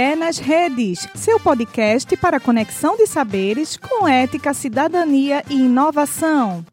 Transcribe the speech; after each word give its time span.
nas 0.00 0.38
Redes, 0.38 1.00
seu 1.14 1.38
podcast 1.38 2.16
para 2.16 2.40
conexão 2.40 2.96
de 2.96 3.06
saberes 3.06 3.76
com 3.76 4.08
ética, 4.08 4.54
cidadania 4.54 5.42
e 5.50 5.66
inovação. 5.66 6.64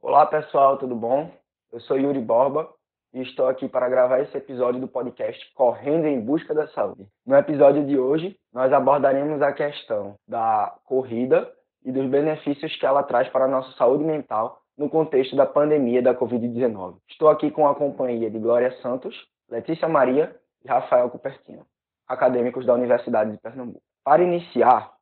Olá 0.00 0.24
pessoal, 0.24 0.78
tudo 0.78 0.94
bom? 0.94 1.30
Eu 1.70 1.80
sou 1.80 1.98
Yuri 1.98 2.18
Borba 2.20 2.66
e 3.12 3.20
estou 3.20 3.46
aqui 3.46 3.68
para 3.68 3.90
gravar 3.90 4.20
esse 4.20 4.36
episódio 4.38 4.80
do 4.80 4.88
podcast 4.88 5.38
Correndo 5.54 6.06
em 6.06 6.18
Busca 6.18 6.54
da 6.54 6.66
Saúde. 6.68 7.06
No 7.26 7.36
episódio 7.36 7.84
de 7.84 7.98
hoje, 7.98 8.34
nós 8.52 8.72
abordaremos 8.72 9.42
a 9.42 9.52
questão 9.52 10.14
da 10.26 10.74
corrida 10.86 11.46
e 11.84 11.92
dos 11.92 12.08
benefícios 12.08 12.74
que 12.76 12.86
ela 12.86 13.02
traz 13.02 13.28
para 13.28 13.44
a 13.44 13.48
nossa 13.48 13.70
saúde 13.76 14.02
mental 14.02 14.61
no 14.76 14.88
contexto 14.88 15.36
da 15.36 15.46
pandemia 15.46 16.02
da 16.02 16.14
Covid-19. 16.14 16.96
Estou 17.08 17.28
aqui 17.28 17.50
com 17.50 17.68
a 17.68 17.74
companhia 17.74 18.30
de 18.30 18.38
Glória 18.38 18.72
Santos, 18.80 19.14
Letícia 19.48 19.88
Maria 19.88 20.34
e 20.64 20.68
Rafael 20.68 21.10
Cupertino, 21.10 21.66
acadêmicos 22.08 22.64
da 22.64 22.74
Universidade 22.74 23.32
de 23.32 23.38
Pernambuco. 23.38 23.82
Para 24.04 24.22
iniciar, 24.22 24.92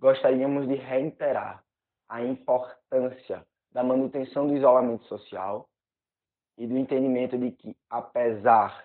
gostaríamos 0.00 0.68
de 0.68 0.74
reiterar 0.74 1.62
a 2.08 2.22
importância 2.22 3.44
da 3.72 3.82
manutenção 3.82 4.46
do 4.46 4.56
isolamento 4.56 5.04
social 5.06 5.68
e 6.56 6.66
do 6.66 6.78
entendimento 6.78 7.36
de 7.36 7.50
que, 7.50 7.76
apesar 7.90 8.84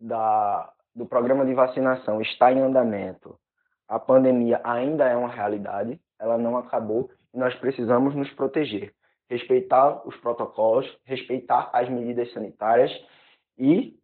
da, 0.00 0.72
do 0.94 1.06
programa 1.06 1.44
de 1.44 1.54
vacinação 1.54 2.20
estar 2.20 2.52
em 2.52 2.60
andamento, 2.60 3.38
a 3.86 3.98
pandemia 3.98 4.60
ainda 4.64 5.06
é 5.06 5.14
uma 5.14 5.28
realidade, 5.28 6.00
ela 6.18 6.38
não 6.38 6.56
acabou 6.56 7.10
e 7.32 7.38
nós 7.38 7.54
precisamos 7.56 8.14
nos 8.14 8.32
proteger 8.32 8.94
respeitar 9.28 10.06
os 10.06 10.16
protocolos, 10.16 10.86
respeitar 11.04 11.70
as 11.72 11.88
medidas 11.88 12.32
sanitárias 12.32 12.90
e 13.58 13.96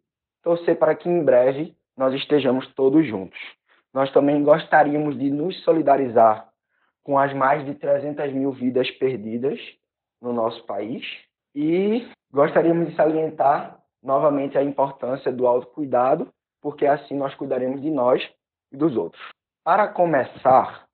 torcer 0.43 0.79
para 0.79 0.95
que 0.95 1.09
em 1.09 1.23
breve 1.23 1.75
nós 1.97 2.15
estejamos 2.15 2.67
todos 2.75 3.07
juntos. 3.07 3.39
Nós 3.93 4.11
também 4.13 4.43
gostaríamos 4.43 5.19
de 5.19 5.31
nos 5.31 5.63
solidarizar 5.65 6.49
com 7.03 7.19
as 7.19 7.33
mais 7.35 7.65
de 7.65 7.75
300 7.75 8.33
mil 8.33 8.53
vidas 8.53 8.91
perdidas 8.93 9.59
no 10.21 10.33
nosso 10.33 10.65
país 10.65 11.05
e 11.55 12.09
gostaríamos 12.33 12.89
de 12.89 12.95
salientar 12.95 13.79
novamente 14.03 14.57
a 14.57 14.63
importância 14.63 15.33
do 15.33 15.47
autocuidado, 15.47 16.29
porque 16.61 16.87
assim 16.87 17.17
nós 17.17 17.35
cuidaremos 17.35 17.81
de 17.83 17.91
nós 17.91 18.23
e 18.73 18.77
dos 18.77 18.97
outros. 18.97 19.23
Para 19.65 19.89
começar, 19.89 20.87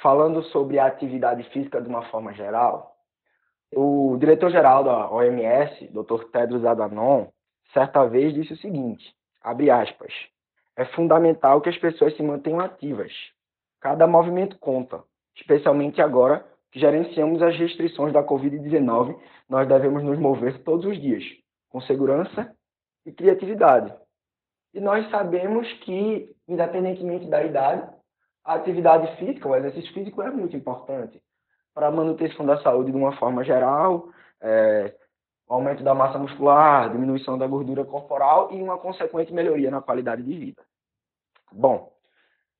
falando 0.00 0.42
sobre 0.44 0.78
a 0.78 0.86
atividade 0.86 1.42
física 1.50 1.80
de 1.80 1.88
uma 1.88 2.02
forma 2.10 2.32
geral, 2.34 2.89
o 3.74 4.16
diretor-geral 4.18 4.82
da 4.82 5.10
OMS, 5.10 5.86
Dr. 5.88 6.24
Tedros 6.32 6.64
Adhanom, 6.64 7.28
certa 7.72 8.04
vez 8.06 8.34
disse 8.34 8.52
o 8.52 8.56
seguinte, 8.56 9.14
abre 9.40 9.70
aspas, 9.70 10.12
é 10.76 10.84
fundamental 10.86 11.60
que 11.60 11.68
as 11.68 11.78
pessoas 11.78 12.16
se 12.16 12.22
mantenham 12.22 12.60
ativas. 12.60 13.12
Cada 13.80 14.06
movimento 14.06 14.58
conta, 14.58 15.02
especialmente 15.36 16.02
agora 16.02 16.44
que 16.72 16.80
gerenciamos 16.80 17.42
as 17.42 17.56
restrições 17.56 18.12
da 18.12 18.22
Covid-19, 18.22 19.18
nós 19.48 19.68
devemos 19.68 20.02
nos 20.02 20.18
mover 20.18 20.62
todos 20.62 20.84
os 20.84 21.00
dias, 21.00 21.24
com 21.68 21.80
segurança 21.80 22.54
e 23.06 23.12
criatividade. 23.12 23.92
E 24.72 24.80
nós 24.80 25.08
sabemos 25.10 25.72
que, 25.84 26.30
independentemente 26.46 27.28
da 27.28 27.42
idade, 27.42 27.88
a 28.44 28.54
atividade 28.54 29.16
física, 29.16 29.48
o 29.48 29.56
exercício 29.56 29.92
físico 29.92 30.22
é 30.22 30.30
muito 30.30 30.56
importante 30.56 31.20
para 31.80 31.88
a 31.88 31.90
manutenção 31.90 32.44
da 32.44 32.60
saúde 32.60 32.92
de 32.92 32.96
uma 32.98 33.16
forma 33.16 33.42
geral, 33.42 34.10
é, 34.38 34.94
aumento 35.48 35.82
da 35.82 35.94
massa 35.94 36.18
muscular, 36.18 36.90
diminuição 36.90 37.38
da 37.38 37.46
gordura 37.46 37.86
corporal 37.86 38.52
e 38.52 38.60
uma 38.60 38.76
consequente 38.76 39.32
melhoria 39.32 39.70
na 39.70 39.80
qualidade 39.80 40.22
de 40.22 40.38
vida. 40.38 40.62
Bom, 41.50 41.90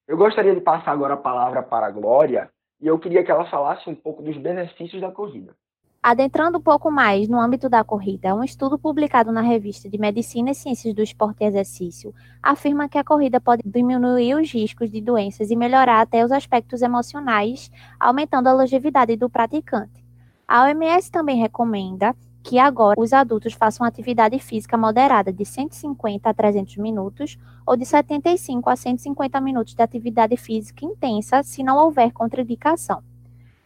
eu 0.09 0.17
gostaria 0.17 0.55
de 0.55 0.63
passar 0.63 0.93
agora 0.93 1.15
a 1.15 1.19
palavra 1.19 1.63
para 1.63 1.87
a 1.87 1.91
Glória 1.91 2.51
e 2.81 2.87
eu 2.87 2.99
queria 2.99 3.23
que 3.23 3.31
ela 3.31 3.45
falasse 3.51 3.91
um 3.91 3.95
pouco 3.95 4.23
dos 4.23 4.39
benefícios 4.39 5.03
da 5.03 5.13
corrida. 5.13 5.55
Adentrando 6.03 6.57
um 6.57 6.63
pouco 6.63 6.91
mais 6.91 7.29
no 7.29 7.39
âmbito 7.39 7.69
da 7.69 7.85
corrida, 7.85 8.35
um 8.35 8.43
estudo 8.43 8.79
publicado 8.79 9.31
na 9.31 9.43
revista 9.43 9.87
de 9.87 9.99
Medicina 9.99 10.51
e 10.51 10.55
Ciências 10.55 10.95
do 10.95 11.03
Esporte 11.03 11.45
e 11.45 11.47
Exercício 11.47 12.15
afirma 12.43 12.89
que 12.89 12.97
a 12.97 13.05
corrida 13.05 13.39
pode 13.39 13.63
diminuir 13.67 14.35
os 14.35 14.51
riscos 14.51 14.91
de 14.91 14.99
doenças 15.03 15.51
e 15.51 15.57
melhorar 15.57 16.01
até 16.01 16.25
os 16.25 16.33
aspectos 16.33 16.81
emocionais, 16.81 17.71
aumentando 17.99 18.49
a 18.49 18.55
longevidade 18.55 19.15
do 19.15 19.29
praticante. 19.29 20.03
A 20.49 20.63
OMS 20.63 21.11
também 21.11 21.37
recomenda 21.37 22.17
que 22.43 22.59
agora 22.59 22.99
os 22.99 23.13
adultos 23.13 23.53
façam 23.53 23.87
atividade 23.87 24.39
física 24.39 24.79
moderada 24.79 25.31
de 25.31 25.45
150 25.45 26.31
a 26.31 26.33
300 26.33 26.79
minutos 26.79 27.37
ou 27.67 27.77
de 27.77 27.85
75 27.85 28.71
a 28.71 28.75
150 28.75 29.39
minutos 29.43 29.75
de 29.75 29.83
atividade 29.83 30.35
física 30.39 30.83
intensa, 30.83 31.43
se 31.43 31.63
não 31.63 31.77
houver 31.77 32.11
contraindicação. 32.11 33.10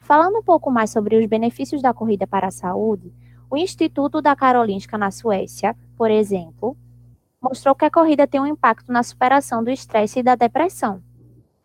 Falando 0.04 0.38
um 0.38 0.42
pouco 0.42 0.70
mais 0.70 0.91
sobre 0.91 1.16
os 1.16 1.26
benefícios 1.26 1.81
da 1.81 1.94
corrida 1.94 2.26
para 2.26 2.48
a 2.48 2.50
saúde, 2.50 3.10
o 3.50 3.56
Instituto 3.56 4.20
da 4.20 4.37
Karolinska 4.37 4.98
na 4.98 5.10
Suécia, 5.10 5.75
por 5.97 6.10
exemplo, 6.10 6.76
mostrou 7.41 7.75
que 7.75 7.87
a 7.87 7.91
corrida 7.91 8.26
tem 8.26 8.38
um 8.38 8.47
impacto 8.47 8.93
na 8.93 9.03
superação 9.03 9.64
do 9.64 9.70
estresse 9.70 10.19
e 10.19 10.22
da 10.22 10.34
depressão. 10.34 11.03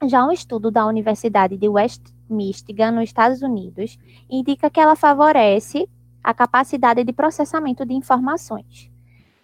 Já 0.05 0.25
um 0.25 0.31
estudo 0.31 0.71
da 0.71 0.85
Universidade 0.85 1.57
de 1.57 1.67
West 1.67 2.01
Michigan, 2.29 2.91
nos 2.91 3.09
Estados 3.09 3.41
Unidos, 3.41 3.97
indica 4.29 4.69
que 4.69 4.79
ela 4.79 4.95
favorece 4.95 5.89
a 6.23 6.33
capacidade 6.33 7.03
de 7.03 7.11
processamento 7.11 7.85
de 7.85 7.93
informações. 7.93 8.89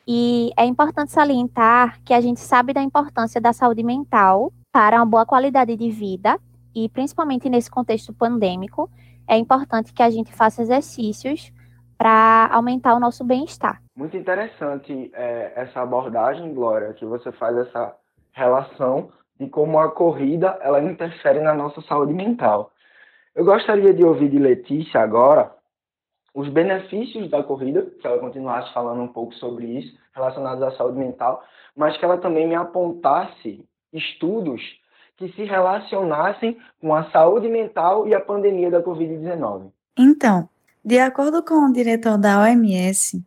E 0.07 0.51
é 0.55 0.63
importante 0.63 1.11
salientar 1.11 1.99
que 2.05 2.13
a 2.13 2.21
gente 2.21 2.39
sabe 2.39 2.71
da 2.71 2.81
importância 2.81 3.41
da 3.41 3.51
saúde 3.51 3.83
mental 3.83 4.53
para 4.71 4.97
uma 4.97 5.05
boa 5.05 5.25
qualidade 5.25 5.75
de 5.75 5.91
vida 5.91 6.39
e 6.75 6.89
principalmente 6.89 7.49
nesse 7.49 7.71
contexto 7.71 8.13
pandêmico, 8.13 8.89
é 9.27 9.37
importante 9.37 9.93
que 9.93 10.03
a 10.03 10.09
gente 10.09 10.33
faça 10.33 10.61
exercícios 10.61 11.51
para 11.97 12.49
aumentar 12.51 12.93
o 12.93 12.99
nosso 12.99 13.23
bem-estar. 13.23 13.81
Muito 13.95 14.17
interessante 14.17 15.09
é, 15.13 15.53
essa 15.55 15.81
abordagem, 15.81 16.53
Glória, 16.53 16.93
que 16.93 17.05
você 17.05 17.31
faz 17.31 17.57
essa 17.57 17.95
relação 18.33 19.09
de 19.39 19.47
como 19.47 19.79
a 19.79 19.89
corrida 19.89 20.59
ela 20.61 20.81
interfere 20.81 21.39
na 21.39 21.53
nossa 21.53 21.81
saúde 21.83 22.13
mental. 22.13 22.71
Eu 23.33 23.45
gostaria 23.45 23.93
de 23.93 24.03
ouvir 24.03 24.29
de 24.29 24.37
Letícia 24.37 25.01
agora 25.01 25.53
os 26.33 26.49
benefícios 26.49 27.29
da 27.29 27.41
corrida, 27.41 27.83
que 28.01 28.05
ela 28.05 28.19
continuasse 28.19 28.73
falando 28.73 29.01
um 29.01 29.07
pouco 29.07 29.33
sobre 29.35 29.65
isso, 29.65 29.97
relacionados 30.13 30.61
à 30.61 30.71
saúde 30.71 30.97
mental, 30.97 31.41
mas 31.75 31.97
que 31.97 32.03
ela 32.03 32.17
também 32.17 32.45
me 32.45 32.55
apontasse 32.55 33.65
estudos 33.93 34.61
que 35.17 35.29
se 35.33 35.43
relacionassem 35.43 36.57
com 36.81 36.93
a 36.93 37.09
saúde 37.11 37.47
mental 37.47 38.07
e 38.07 38.13
a 38.13 38.19
pandemia 38.19 38.69
da 38.69 38.81
Covid-19. 38.81 39.71
Então, 39.97 40.49
de 40.83 40.99
acordo 40.99 41.41
com 41.41 41.65
o 41.65 41.73
diretor 41.73 42.17
da 42.17 42.41
OMS, 42.41 43.23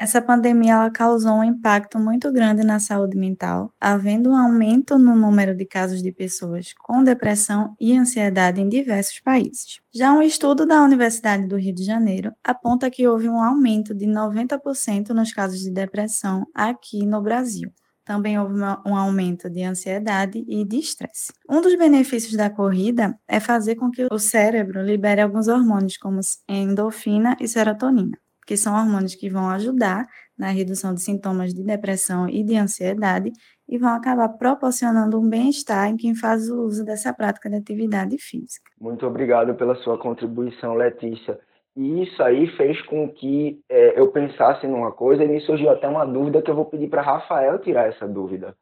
essa 0.00 0.22
pandemia 0.22 0.72
ela 0.72 0.90
causou 0.90 1.32
um 1.32 1.44
impacto 1.44 1.98
muito 1.98 2.32
grande 2.32 2.64
na 2.64 2.78
saúde 2.80 3.18
mental, 3.18 3.70
havendo 3.78 4.30
um 4.30 4.36
aumento 4.36 4.98
no 4.98 5.14
número 5.14 5.54
de 5.54 5.66
casos 5.66 6.02
de 6.02 6.10
pessoas 6.10 6.72
com 6.72 7.04
depressão 7.04 7.76
e 7.78 7.94
ansiedade 7.94 8.62
em 8.62 8.68
diversos 8.68 9.20
países. 9.20 9.80
Já 9.92 10.10
um 10.12 10.22
estudo 10.22 10.64
da 10.64 10.82
Universidade 10.82 11.46
do 11.46 11.56
Rio 11.56 11.74
de 11.74 11.84
Janeiro 11.84 12.32
aponta 12.42 12.90
que 12.90 13.06
houve 13.06 13.28
um 13.28 13.42
aumento 13.42 13.94
de 13.94 14.06
90% 14.06 15.10
nos 15.10 15.34
casos 15.34 15.60
de 15.60 15.70
depressão 15.70 16.46
aqui 16.54 17.04
no 17.04 17.20
Brasil 17.20 17.70
também 18.04 18.38
houve 18.38 18.54
um 18.86 18.96
aumento 18.96 19.48
de 19.48 19.62
ansiedade 19.62 20.44
e 20.48 20.64
de 20.64 20.78
estresse. 20.78 21.32
Um 21.48 21.60
dos 21.60 21.76
benefícios 21.76 22.34
da 22.34 22.50
corrida 22.50 23.18
é 23.28 23.38
fazer 23.38 23.76
com 23.76 23.90
que 23.90 24.06
o 24.10 24.18
cérebro 24.18 24.82
libere 24.82 25.20
alguns 25.20 25.48
hormônios, 25.48 25.96
como 25.96 26.20
endorfina 26.48 27.36
e 27.40 27.46
serotonina, 27.46 28.18
que 28.46 28.56
são 28.56 28.74
hormônios 28.74 29.14
que 29.14 29.28
vão 29.28 29.48
ajudar 29.50 30.06
na 30.36 30.48
redução 30.48 30.94
de 30.94 31.02
sintomas 31.02 31.52
de 31.52 31.62
depressão 31.62 32.28
e 32.28 32.42
de 32.42 32.56
ansiedade 32.56 33.30
e 33.68 33.78
vão 33.78 33.90
acabar 33.90 34.28
proporcionando 34.30 35.20
um 35.20 35.28
bem-estar 35.28 35.88
em 35.88 35.96
quem 35.96 36.14
faz 36.14 36.50
o 36.50 36.62
uso 36.62 36.84
dessa 36.84 37.12
prática 37.12 37.48
de 37.48 37.56
atividade 37.56 38.16
física. 38.18 38.70
Muito 38.80 39.06
obrigado 39.06 39.54
pela 39.54 39.76
sua 39.76 39.98
contribuição, 39.98 40.74
Letícia. 40.74 41.38
E 41.80 42.02
isso 42.02 42.22
aí 42.22 42.46
fez 42.58 42.82
com 42.82 43.08
que 43.08 43.58
é, 43.66 43.98
eu 43.98 44.12
pensasse 44.12 44.66
numa 44.66 44.92
coisa 44.92 45.24
e 45.24 45.26
me 45.26 45.40
surgiu 45.40 45.70
até 45.70 45.88
uma 45.88 46.04
dúvida 46.04 46.42
que 46.42 46.50
eu 46.50 46.54
vou 46.54 46.66
pedir 46.66 46.88
para 46.88 47.00
Rafael 47.00 47.58
tirar 47.58 47.88
essa 47.88 48.06
dúvida. 48.06 48.54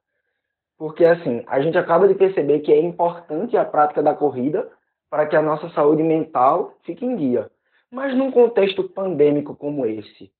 Porque, 0.79 1.05
assim, 1.05 1.43
a 1.49 1.61
gente 1.61 1.76
acaba 1.76 2.06
de 2.06 2.15
perceber 2.15 2.61
que 2.61 2.73
é 2.73 2.81
importante 2.81 3.56
a 3.56 3.65
prática 3.65 4.00
da 4.00 4.15
corrida 4.15 4.70
para 5.11 5.26
que 5.26 5.35
a 5.35 5.43
nossa 5.43 5.69
saúde 5.70 6.00
mental 6.00 6.75
fique 6.85 7.05
em 7.05 7.17
dia. 7.17 7.50
Mas 7.91 8.17
num 8.17 8.31
contexto 8.31 8.85
pandêmico 8.85 9.56
como 9.56 9.85
esse, 9.85 10.31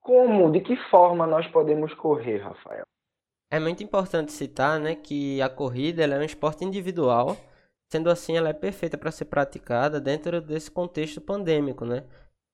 como, 0.00 0.52
de 0.52 0.60
que 0.60 0.76
forma 0.90 1.26
nós 1.26 1.48
podemos 1.48 1.92
correr, 1.94 2.38
Rafael? 2.38 2.84
É 3.50 3.58
muito 3.58 3.82
importante 3.82 4.30
citar 4.30 4.78
né, 4.78 4.94
que 4.94 5.42
a 5.42 5.48
corrida 5.48 6.04
é 6.04 6.18
um 6.20 6.22
esporte 6.22 6.64
individual 6.64 7.36
Sendo 7.92 8.08
assim, 8.08 8.38
ela 8.38 8.48
é 8.48 8.54
perfeita 8.54 8.96
para 8.96 9.10
ser 9.10 9.26
praticada 9.26 10.00
dentro 10.00 10.40
desse 10.40 10.70
contexto 10.70 11.20
pandêmico, 11.20 11.84
né? 11.84 12.04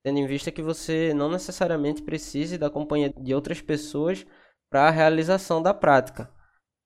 Tendo 0.04 0.18
em 0.18 0.26
vista 0.26 0.50
que 0.50 0.60
você 0.60 1.14
não 1.14 1.30
necessariamente 1.30 2.02
precise 2.02 2.58
da 2.58 2.68
companhia 2.68 3.14
de 3.16 3.32
outras 3.32 3.60
pessoas 3.60 4.26
para 4.68 4.88
a 4.88 4.90
realização 4.90 5.62
da 5.62 5.72
prática. 5.72 6.28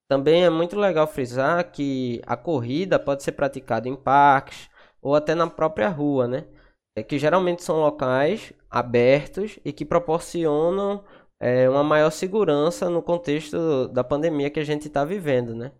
Também 0.06 0.44
é 0.44 0.50
muito 0.50 0.78
legal 0.78 1.06
frisar 1.06 1.72
que 1.72 2.20
a 2.26 2.36
corrida 2.36 2.98
pode 2.98 3.22
ser 3.22 3.32
praticada 3.32 3.88
em 3.88 3.96
parques 3.96 4.68
ou 5.00 5.14
até 5.14 5.34
na 5.34 5.48
própria 5.48 5.88
rua, 5.88 6.28
né? 6.28 6.46
É 6.94 7.02
que 7.02 7.18
geralmente 7.18 7.62
são 7.62 7.80
locais 7.80 8.52
abertos 8.68 9.58
e 9.64 9.72
que 9.72 9.86
proporcionam 9.86 11.02
é, 11.40 11.70
uma 11.70 11.82
maior 11.82 12.10
segurança 12.10 12.90
no 12.90 13.02
contexto 13.02 13.88
da 13.88 14.04
pandemia 14.04 14.50
que 14.50 14.60
a 14.60 14.64
gente 14.64 14.88
está 14.88 15.06
vivendo, 15.06 15.54
né? 15.54 15.72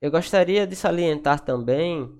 Eu 0.00 0.10
gostaria 0.10 0.66
de 0.66 0.74
salientar 0.74 1.40
também 1.40 2.10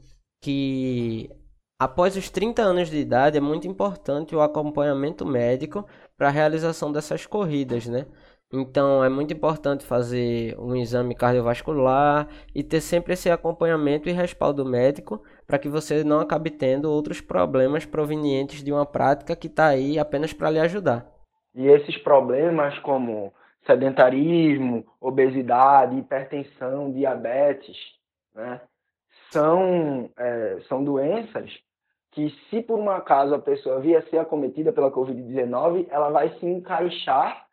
que 0.43 1.31
após 1.79 2.15
os 2.15 2.29
30 2.29 2.61
anos 2.61 2.91
de 2.91 2.99
idade 2.99 3.39
é 3.39 3.41
muito 3.41 3.67
importante 3.67 4.37
o 4.37 4.43
acompanhamento 4.43 5.25
médico 5.25 5.87
para 6.17 6.29
a 6.29 6.31
realização 6.31 6.93
dessas 6.93 7.25
corridas, 7.25 7.87
né? 7.87 8.07
Então 8.53 9.03
é 9.03 9.09
muito 9.09 9.33
importante 9.33 9.85
fazer 9.85 10.59
um 10.59 10.75
exame 10.77 11.15
cardiovascular 11.15 12.29
e 12.55 12.63
ter 12.63 12.81
sempre 12.81 13.15
esse 13.15 13.31
acompanhamento 13.31 14.09
e 14.09 14.13
respaldo 14.13 14.67
médico 14.67 15.23
para 15.47 15.59
que 15.59 15.69
você 15.69 16.05
não 16.05 16.21
acabe 16.21 16.51
tendo 16.51 16.91
outros 16.91 17.21
problemas 17.21 17.87
provenientes 17.87 18.63
de 18.63 18.73
uma 18.73 18.85
prática 18.85 19.35
que 19.35 19.47
está 19.47 19.69
aí 19.69 19.99
apenas 19.99 20.33
para 20.33 20.51
lhe 20.51 20.59
ajudar. 20.59 21.07
E 21.55 21.67
esses 21.67 21.97
problemas 21.99 22.79
como 22.81 23.33
sedentarismo, 23.67 24.85
obesidade, 25.01 25.99
hipertensão, 25.99 26.93
diabetes, 26.93 27.77
né, 28.35 28.61
são, 29.31 30.11
é, 30.17 30.59
são 30.69 30.83
doenças 30.83 31.51
que, 32.13 32.31
se 32.49 32.63
por 32.63 32.79
um 32.79 32.91
acaso 32.91 33.35
a 33.35 33.39
pessoa 33.39 33.81
vier 33.81 34.03
a 34.03 34.11
ser 34.11 34.19
acometida 34.19 34.73
pela 34.73 34.91
Covid-19, 34.91 35.87
ela 35.91 36.11
vai 36.11 36.31
se 36.39 36.47
encaixar 36.47 37.47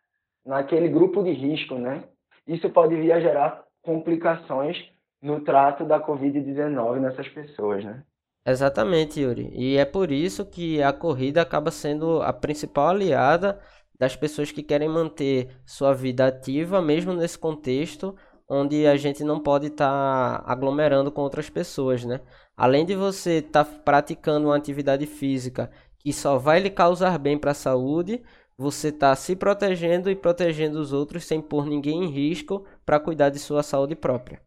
naquele 0.44 0.88
grupo 0.88 1.22
de 1.22 1.30
risco, 1.30 1.74
né? 1.74 2.04
Isso 2.46 2.68
pode 2.70 2.96
vir 2.96 3.12
a 3.12 3.20
gerar 3.20 3.62
complicações 3.82 4.76
no 5.22 5.40
trato 5.40 5.84
da 5.84 6.00
Covid-19 6.00 7.00
nessas 7.00 7.28
pessoas, 7.28 7.84
né? 7.84 8.02
Exatamente, 8.46 9.20
Yuri. 9.20 9.50
E 9.52 9.76
é 9.76 9.84
por 9.84 10.10
isso 10.10 10.46
que 10.46 10.82
a 10.82 10.92
corrida 10.92 11.42
acaba 11.42 11.70
sendo 11.70 12.22
a 12.22 12.32
principal 12.32 12.88
aliada 12.88 13.60
das 13.98 14.14
pessoas 14.14 14.52
que 14.52 14.62
querem 14.62 14.88
manter 14.88 15.56
sua 15.66 15.92
vida 15.92 16.26
ativa, 16.26 16.80
mesmo 16.80 17.12
nesse 17.12 17.38
contexto 17.38 18.14
onde 18.48 18.86
a 18.86 18.96
gente 18.96 19.22
não 19.22 19.38
pode 19.38 19.66
estar 19.66 20.40
tá 20.40 20.50
aglomerando 20.50 21.12
com 21.12 21.20
outras 21.20 21.50
pessoas, 21.50 22.04
né? 22.04 22.20
Além 22.56 22.86
de 22.86 22.94
você 22.94 23.38
estar 23.38 23.64
tá 23.64 23.70
praticando 23.84 24.46
uma 24.48 24.56
atividade 24.56 25.04
física 25.06 25.70
que 25.98 26.12
só 26.12 26.38
vai 26.38 26.60
lhe 26.60 26.70
causar 26.70 27.18
bem 27.18 27.36
para 27.36 27.50
a 27.50 27.54
saúde, 27.54 28.22
você 28.56 28.88
está 28.88 29.14
se 29.14 29.36
protegendo 29.36 30.10
e 30.10 30.16
protegendo 30.16 30.80
os 30.80 30.92
outros 30.92 31.24
sem 31.24 31.42
pôr 31.42 31.66
ninguém 31.66 32.04
em 32.04 32.08
risco 32.08 32.64
para 32.86 32.98
cuidar 32.98 33.28
de 33.28 33.38
sua 33.38 33.62
saúde 33.62 33.94
própria. 33.94 34.40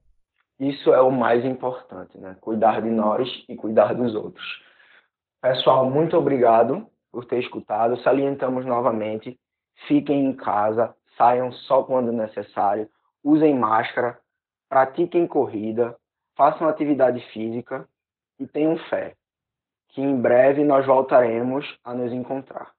Isso 0.60 0.94
é 0.94 1.02
o 1.02 1.12
mais 1.12 1.46
importante, 1.46 2.18
né? 2.18 2.36
Cuidar 2.42 2.82
de 2.82 2.90
nós 2.90 3.28
e 3.48 3.56
cuidar 3.56 3.94
dos 3.94 4.16
outros. 4.16 4.46
Pessoal, 5.42 5.90
muito 5.90 6.18
obrigado 6.18 6.88
por 7.12 7.26
ter 7.26 7.40
escutado. 7.40 8.02
Salientamos 8.02 8.66
novamente: 8.66 9.40
fiquem 9.88 10.26
em 10.26 10.34
casa, 10.34 10.96
saiam 11.18 11.52
só 11.52 11.84
quando 11.84 12.12
necessário, 12.12 12.90
usem 13.24 13.58
máscara, 13.58 14.18
pratiquem 14.70 15.28
corrida, 15.28 15.96
façam 16.36 16.68
atividade 16.68 17.20
física 17.32 17.88
e 18.40 18.48
tenham 18.48 18.78
fé, 18.90 19.16
que 19.90 20.02
em 20.02 20.20
breve 20.20 20.64
nós 20.64 20.86
voltaremos 20.86 21.66
a 21.84 21.94
nos 21.94 22.12
encontrar. 22.12 22.72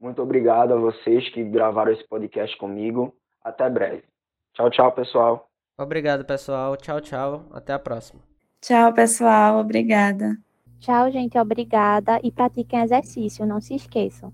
Muito 0.00 0.22
obrigado 0.22 0.72
a 0.72 0.78
vocês 0.78 1.28
que 1.28 1.44
gravaram 1.44 1.92
esse 1.92 2.06
podcast 2.08 2.56
comigo. 2.56 3.14
Até 3.44 3.68
breve. 3.68 4.04
Tchau, 4.54 4.70
tchau, 4.70 4.92
pessoal. 4.92 5.48
Obrigado, 5.76 6.24
pessoal. 6.24 6.76
Tchau, 6.76 7.00
tchau. 7.00 7.46
Até 7.52 7.72
a 7.72 7.78
próxima. 7.78 8.20
Tchau, 8.60 8.92
pessoal. 8.92 9.58
Obrigada. 9.58 10.49
Tchau, 10.80 11.10
gente. 11.10 11.38
Obrigada. 11.38 12.18
E 12.24 12.32
pratiquem 12.32 12.80
exercício, 12.80 13.46
não 13.46 13.60
se 13.60 13.74
esqueçam. 13.74 14.32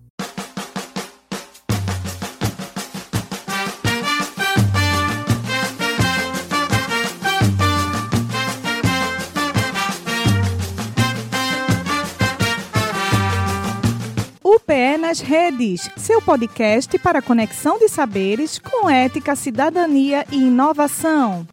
UPE 14.43 14.99
nas 14.99 15.21
redes, 15.21 15.91
seu 15.97 16.23
podcast 16.23 16.97
para 16.99 17.21
conexão 17.21 17.79
de 17.79 17.89
saberes 17.89 18.59
com 18.59 18.89
ética, 18.89 19.35
cidadania 19.35 20.25
e 20.31 20.37
inovação. 20.37 21.47